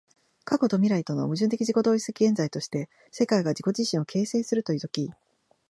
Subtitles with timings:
[0.45, 5.11] 過去と未来との矛盾的自己同一的現在として、世界が自己自身を形成するという時